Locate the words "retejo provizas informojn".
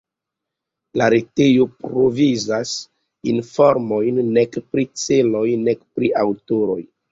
1.13-4.19